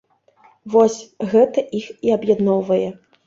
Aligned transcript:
Вось, 0.75 0.95
гэта 1.35 1.63
іх 1.81 1.91
і 2.09 2.13
аб'ядноўвае. 2.17 2.89